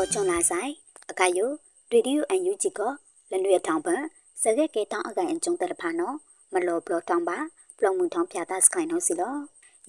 [0.00, 0.72] အော်ချွန်လာဆိုင်
[1.10, 1.50] အကယို
[1.92, 2.80] ရေဒီယိုအန်ယူဂျီက
[3.30, 4.02] လနွေထောင်ပန်
[4.42, 6.16] စကဲကေတောင်းအကန်အကျုံတက်ဖာနော်
[6.52, 7.38] မလောဘလောတောင်းပါ
[7.78, 9.34] ပလုံမှုထောင်းဖြာတာစခိုင်နော်စီလော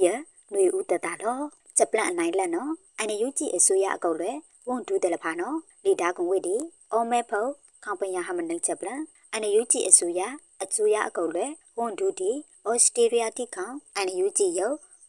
[0.04, 0.06] ယ
[0.54, 1.40] နွေဦးတတလော
[1.78, 4.32] ချက်ပလန့်အနိုင်လက်နော်အန်ယူဂျီအစိုးရအကုတ်လေ
[4.68, 6.56] ဝန်ဒူတယ်ဖာနော်လီဒါကွန်ဝိဒီ
[6.92, 7.50] အော်မဲဖို့
[7.84, 9.02] ခေါပညာဟမနိချက်ပလန့်
[9.34, 10.22] အန်ယူဂျီအစိုးရ
[10.64, 11.46] အစိုးရအကုတ်လေ
[11.80, 12.32] ဝန်ဒူဒီ
[12.68, 14.62] ဩစတြေးလျတိခေါအန်ယူဂျီယ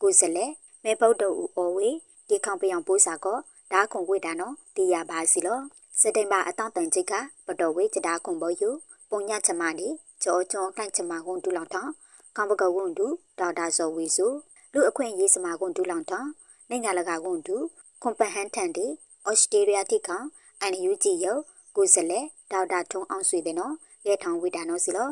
[0.02, 0.46] ကိုစလေ
[0.84, 1.88] မဲပုတ်တူအော်ဝေ
[2.29, 3.38] ဒီခေါပယောင်ပိုးစာကော
[3.73, 5.61] ဒါခုံဝိတာနော်တီရပါစီလော
[6.01, 7.13] စတိမ်ပါအတောင့်တန်ချိတ်က
[7.47, 8.71] ပတော်ဝေးကြတာခုံဘောယူ
[9.11, 9.89] ပုံညချမနီ
[10.23, 11.93] ကြောချောခိုင်ချမကုံတူလောင်ထောင်း
[12.37, 13.07] ကောင်းပကဝွန်တူ
[13.39, 14.27] ဒေါက်တာဇော်ဝီစု
[14.73, 16.30] လူအခွင့်ရေးစမာကုံတူလောင်ထောင်း
[16.69, 17.57] နိုင်ငံလကဝွန်တူ
[18.03, 18.87] ကွန်ပဟန်ထန်တီ
[19.29, 20.21] ဩစတြေးလျတိခေါ
[20.61, 21.33] အန်ယူဂျီယု
[21.77, 22.21] ကိုစလေ
[22.52, 23.74] ဒေါက်တာထုံအောင်ဆွေတဲ့နော်
[24.07, 25.11] ရဲထောင်ဝိတာနော်စီလော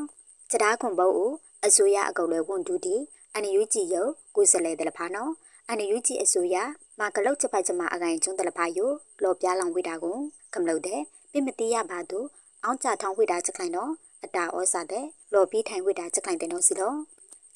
[0.51, 1.33] ကြတာခုံဘောဦး
[1.67, 2.97] အစိုးရအကုတ်လဲဝွန်တူတီ
[3.35, 4.03] အန်ယူဂျီယု
[4.37, 5.31] ကိုစလေတဲ့လဖာနော်
[5.73, 6.57] အန်ယူဂျီအစိုးရ
[6.99, 8.91] မာကလုတ်ချက်ပိုက်ချမအကိုင်ကျွန်းတလဖာယို
[9.23, 10.19] လော်ပြလောင်ဝိတာကို
[10.55, 11.01] ကမလို့တဲ့
[11.33, 12.19] ပြမတိရပါသူ
[12.65, 13.91] အောင်းကြထောင်းဝိတာချက်ခိုင်တော့
[14.25, 16.97] အတာဩစာတဲ့လော်ပြီးထိုင်ဝိတာချက်ခိုင်တဲ့နော်စီတော့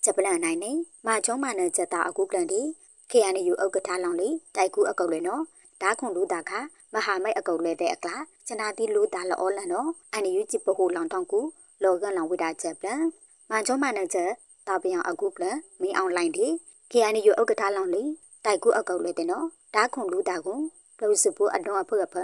[0.05, 0.73] ချက်ပလန်နိုင်နေ
[1.07, 2.61] မာချုံးမနဲ့ချက်တာအကူကလန်ဒီ
[3.11, 5.43] KNU ဥက္ကဋ္ဌလောင်လီတိုက်ကူအကုတ်လေနော်
[5.83, 6.51] ဒါခွန်လူတာခ
[6.95, 11.41] မဟာမိတ်အကုတ်လေတဲ့အကလာချနာတိလူတာလောလန်နော်အန်ယူဂျီပဟိုလောင်ထောင်းကူ
[11.83, 13.03] လောကန်လောင်ဝိတာချက်ပလန်
[13.51, 14.31] မာချုံးမနဲ့ချက်
[14.69, 16.47] တာပြောင်အကူပလန်မင်းအောင်လိုင်းဒီ
[16.93, 18.05] KNU ဥက္ကဋ္ဌလောင်လီ
[18.45, 20.61] တိုက်ကူအကုတ်လေတဲ့နော်ဒါခွန်လူတာကို
[20.99, 22.15] ပလုစပူအတော်အဖအဖ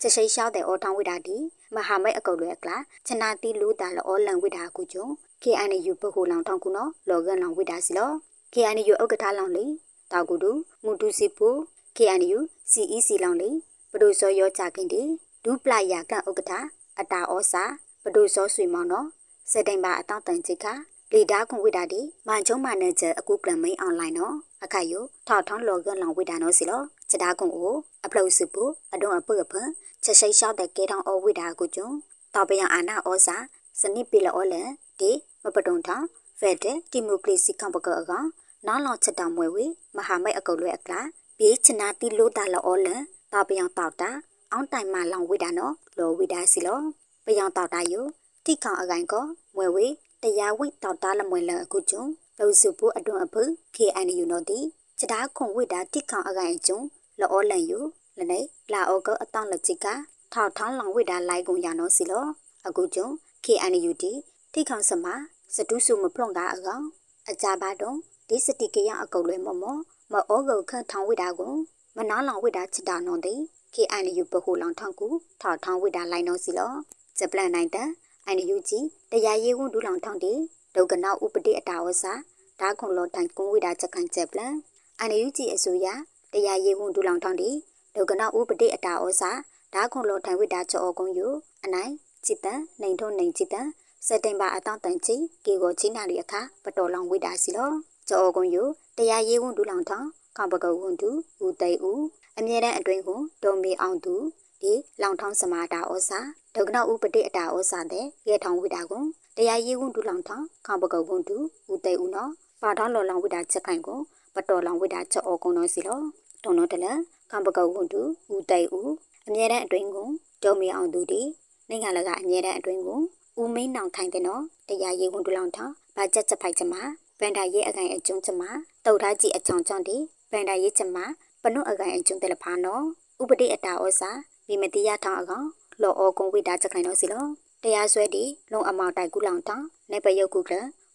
[0.00, 1.36] ချက်ရှိရှောက်တဲ့အော်ထောင်းဝိတာဒီ
[1.74, 5.06] မဟာမိတ်အကုတ်လွယ်ကလာချနာတီလူတာလောလန်ဝိတာကူကျုံ
[5.42, 8.10] KNU ပခုလောင်ထောင်းကူနော်လောကန်လောင်ဝိတာစီလော
[8.54, 9.64] KNU ဥက္ကဋ္ဌလောင်လေ
[10.12, 10.50] တောက်ကူတူ
[10.84, 11.48] မူတူစီပူ
[11.96, 12.38] KNU
[12.72, 13.50] CEC လောင်လေ
[13.92, 15.02] ပဒိုစောရောကြခင်တီ
[15.44, 16.52] ဒူပလာယာကန်ဥက္ကဋ္ဌ
[17.00, 17.64] အတာဩစာ
[18.02, 19.06] ပဒိုစောဆွေမောင်နော်
[19.50, 20.66] စက်တိုင်ပါအတောင့်တန်ချိတ်ခ
[21.14, 27.74] လီဒါခွန်ဝိတာဒီမန်ချုံမန်နေဂျာအခုကလမိန်အွန်လိုင်းနော်အခါယိုထောက်ထောင်းလောကလောင်ဝိတာနော်စီလောစတာကွန်ကို
[28.04, 28.64] အပလုစုပူ
[28.94, 29.68] အဒုံအပုတ်ဖန်
[30.04, 31.88] ချက်ရှိရှောက်တဲ့ကေထောင်းအဝိတာကိုကျုံ
[32.34, 33.36] တောပယံအာနာဩစာ
[33.80, 34.68] စနိပိလောလန်
[35.00, 35.10] ဒီ
[35.42, 36.06] မပတုံထောင်း
[36.40, 38.26] ဖက်တဲ့ဒီမိုကရေစီကံပကအကောင်
[38.66, 39.64] နောင်လောင်ချက်တောင်မွဲဝေ
[39.96, 41.00] မဟာမိတ်အကုတ်လွဲအကလာ
[41.38, 43.02] ဘေးချနာတိလို့တာလောလန်
[43.32, 44.10] တောပယံတောက်တာ
[44.52, 46.80] အောင်းတိုင်မလောင်ဝိတာနော်လောဝိတာစီလော
[47.26, 48.04] ပယံတောက်တာယို
[48.44, 49.24] တိခေါင်အကိုင်ကော
[49.58, 49.86] မွဲဝေ
[50.22, 52.04] တရားဝိတောက်တာလမွဲလန်အခုကျုံ
[52.38, 53.36] လောစုပူအတွန်းအဖ
[53.76, 54.58] KNU နော်တီ
[55.00, 56.80] စတားခွန်ဝိတာတိခေါင်အကိုင်ကျုံ
[57.20, 57.78] လောလန်ယူ
[58.18, 58.40] လနေ
[58.72, 59.86] လာအောကအတောင့်လက်ချစ်က
[60.32, 62.26] ထောက်ထောင်းလောင်ဝိတာလိုက်ကုန်ရနော်စီလော
[62.66, 63.08] အခုကျုံ
[63.44, 64.12] KNU တီ
[64.52, 65.06] တိခေါင်စမ
[65.54, 66.84] စတုစုမဖလွန်ကအကောင်
[67.28, 67.96] အကြပါတော့
[68.28, 69.76] ဒီစတိကရအကုတ်လွဲမမော
[70.12, 71.54] မအောကုတ်ခန့်ထောင်းဝိတာကို
[71.96, 73.34] မနာလောင်ဝိတာချစ်တာနော်တီ
[73.74, 75.08] KNU ပခုလောင်ထောင်းကူ
[75.40, 76.72] ထောက်ထောင်းဝိတာလိုက်နော်စီလော
[77.18, 77.90] ဂျပလန်နိုင်တန်
[78.27, 78.79] အိုင်နယူဂျီ
[79.11, 80.33] တရားရေးဝန်ဒူလောင်ထောင်းတီ
[80.75, 82.13] ဒုက္ကနာဥပတိအတာဝစာ
[82.59, 84.53] ဒါခွန်လောတိုင်ကွန်ဝိတာချက်ကန်ချက်ပလန်
[84.99, 85.87] အန်ယူဂျီအစိုးရ
[86.33, 87.49] တရားရေးဝန်ဒူလောင်ထောင်းတီ
[87.95, 89.31] ဒုက္ကနာဥပတိအတာဩစာ
[89.73, 91.27] ဒါခွန်လောတိုင်ဝိတာချောအကုံယူ
[91.63, 91.91] အနိုင်
[92.25, 93.67] จิตတန်နိုင်ထုံနိုင်จิตတန်
[94.07, 95.15] စက်တင်ဘာအတောင့်တန်ချီ
[95.45, 97.71] ကေကိုချင်းနာလီအခါပတော်လောင်ဝိတာစီလော
[98.07, 98.63] ချောအကုံယူ
[98.97, 101.09] တရားရေးဝန်ဒူလောင်ထောင်းကောင်ပကုတ်ဝန်ဒူ
[101.43, 102.03] ဦးသိဦး
[102.37, 104.15] အမြဲတမ်းအတွင်းကိုဒေါ်မီအောင်သူ
[104.61, 106.19] ဒီလောင်ထောင်းစမာတာဩစာ
[106.60, 109.02] ဒုက္ကနာဥပတိအတာဩစာတဲ့ရဲထောင်းဝိတာကို
[109.36, 111.36] တရားရေးဝန်ဒူလောင်ထောင်းကောင်ပကုတ်ဝန်ဒူ
[111.70, 112.30] ဦးသိဦးနော်
[112.62, 113.98] ပါတော်လော်လောင်ဝိတာချက်ခိုင်ကို
[114.34, 116.00] ပတော်လောင်ဝိတာချက်အောကုံတော်စီလော
[116.44, 116.86] တုံတော့တလ
[117.30, 118.00] ကံပကောက်ဝန်တူ
[118.32, 118.90] ဦးတိုင်ဦး
[119.26, 120.08] အမြဲတမ်းအတွင်းကို
[120.42, 121.20] ဒေါ်မီအောင်သူဒီ
[121.68, 123.00] နိုင်ငံလကအမြဲတမ်းအတွင်းကို
[123.40, 126.74] ဦးမင်းနောင်ခိုင်တဲ့နော်တရားရေးဝန်တူလောင်ထောင်းဘာချက်ချက်ဖိုက်ချမ
[127.20, 128.42] ဗန်ဒါရေးအကိုင်အကျုံးချမ
[128.86, 129.96] တုတ်ထားကြည့်အချောင်ချောင်းဒီ
[130.30, 130.96] ဗန်ဒါရေးချမ
[131.42, 132.84] ပနုအကိုင်အကျုံးတယ်လဖာနော်
[133.22, 134.10] ဥပတိအတာဩစာ
[134.48, 135.46] မိမတိယထောင်းအကောင်
[135.82, 137.24] လောအောကုံဝိတာချက်ခိုင်တော့စီလော
[137.62, 140.52] တရားစွဲဒီလုံအမောင်တိုက်ကူလောင်ထောင်းနေပယုတ်ကူက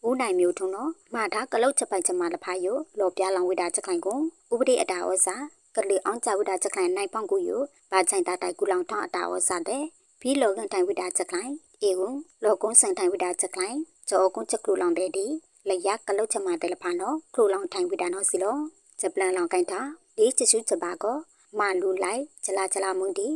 [0.08, 4.20] ဦးနိုင်မျိုးထုံတော့မှာထားကလုတ်ချက်ပိုက်ချမလဖာယိုလော်ပြလောင်ဝိတာချက်ခိုင်ကို
[4.54, 5.36] ဥပတိအတာဩစာ
[5.76, 9.84] ကလေးအောင်ကြဝိတာချက်ခိုင်နိုင်ပေါင်ကူယိုဘာချိုင်တာတိုက်ကူလောင်ထောင်းအတာဩစာတဲ့
[10.22, 11.52] ဘီလောကန်တိုင်ဝိတာချက်ခိုင်
[11.82, 12.10] အေကု
[12.44, 13.78] လောကုန်းဆန်တိုင်ဝိတာချက်ခိုင်
[14.10, 15.26] ကြောကုန်းချက်ကူလောင်တဲ့ဒီ
[15.70, 18.58] လရကလုတ်ချက်မတဲ့လဖာနော်ခလူလောင်တိုင်ဝိတာနော်စီလော
[19.00, 19.82] ချက်ပလန်လောင်ကိုင်တာ
[20.18, 21.18] ဒီချစုချက်ပါကော
[21.60, 23.28] မာလူလိုက်ဂျလာဂျလာမွန်ဒီ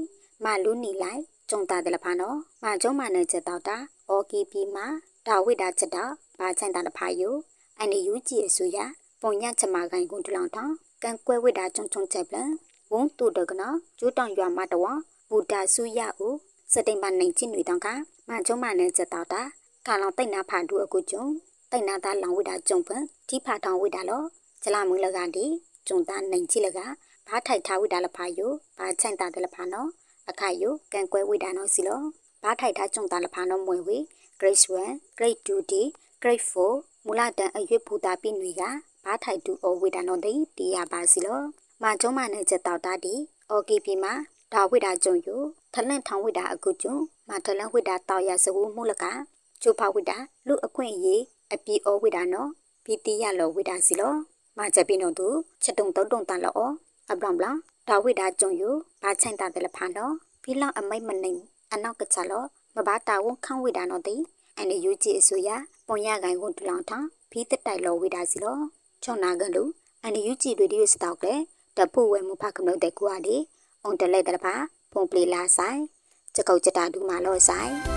[0.45, 3.77] မာလူနီလိုက် ကျုံတာတယ်လဖာနော်မာကျုံမနဲ့ချက်တော့တာ
[4.09, 4.85] အော်ကီပီမာ
[5.27, 7.35] ဒါဝိတာချက်တော့ဘာချိုင်တာလဖာယို
[7.79, 8.77] အန်ယူဂျီအဆူရ
[9.21, 10.73] ပုံညချက်မကိုင်ကွန်တလောင်ထောင်း
[11.03, 12.49] ကန်ကွဲဝိတာကျုံကျုံချက်ပလန်
[12.91, 14.97] ဝုံတူဒကနာကျူတောင်ရွာမတော်
[15.29, 16.35] ဘူတာဆူရဦး
[16.73, 17.87] စတိန်ပနိုင်ချင်းတွေတောင်က
[18.29, 19.41] မကျုံမနဲ့ချက်တော့တာ
[19.87, 21.25] ကာလောင်တိတ်နာဖာဒူအကူကျုံ
[21.71, 24.23] တိတ်နာသားလောင်ဝိတာကျုံပန်ဒီဖာထောင်ဝိတာလော
[24.63, 25.45] ဂျလာမူလကဒီ
[25.87, 26.79] ကျုံသားနိုင်ချိလက
[27.27, 29.89] ဘာထိုက်ထားဝိတာလဖာယိုဘာချိုင်တာတယ်လဖာနော်
[30.29, 32.01] အခါယိုကန်ကွဲဝိတာနော်စီလော
[32.43, 33.97] ဘာထိုက်ထားကျုံသားလဖာနော်မွေဝေ
[34.39, 35.73] grade 1 grade 2D
[36.23, 38.63] grade 4မူလတန်းအရွက်ဘူတာပြင်းတွေက
[39.05, 41.41] ဘာထိုက်တူအဝေတာနော်တိတီရပါစီလော
[41.83, 43.13] မာကျုံးမနဲ့ချက်တောက်တာဒီ
[43.51, 44.13] OKP မှာ
[44.53, 45.29] ဒါဝိဒါကျုံယ
[45.73, 46.95] ထလန့်ထောင်ဝိဒါအကုကျုံ
[47.29, 49.05] မထလန့်ဝိဒါတောက်ရစဝမှုလက
[49.61, 51.21] ချိုဖဝိဒါလူအခွင့်အရေး
[51.53, 52.49] အပီဩဝိဒါနော်
[52.83, 54.13] ပီတိရလောဝိဒါစီလော
[54.57, 55.27] မာချက်ပိနိုသူ
[55.63, 56.53] ချက်တုံတုံတုံတန်လော
[57.11, 57.45] အပလံပလ
[57.87, 58.63] ဒါဝိဒါကျုံယ
[59.03, 60.13] ဘာချိုင်တာတယ်လဖာနော်
[60.43, 61.33] ဖီလောင်အမိတ်မနေ
[61.73, 62.43] အနောက်ကချလော
[62.75, 64.15] မဘာတာဝန်ခန့်ဝိဒါနော်တိ
[64.57, 65.49] အန်ယူဂျီအစိုးရ
[65.87, 66.91] ပုံရကိုင်ကုန်တူလောင်ထ
[67.31, 68.57] ဖီတက်တိုင်လောဝိဒါစီလော
[69.03, 69.63] ချောနာကန်လူ
[70.03, 71.35] အန်ယူဂျီရေဒီယိုစတောက်လေ
[71.77, 73.37] တပုဝဲမဖကမလို့တဲ့ကွာဒီ
[73.83, 74.55] အုံတလဲတပါ
[74.91, 75.81] ဖုန်ပလီလာဆိုင်
[76.35, 77.96] ချက်ကုတ်ချက်တာဒူမာလောဆိုင်